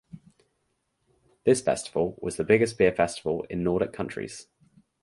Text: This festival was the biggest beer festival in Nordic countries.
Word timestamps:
This 1.43 1.61
festival 1.61 2.17
was 2.23 2.35
the 2.35 2.43
biggest 2.43 2.75
beer 2.79 2.91
festival 2.91 3.43
in 3.51 3.63
Nordic 3.63 3.93
countries. 3.93 4.47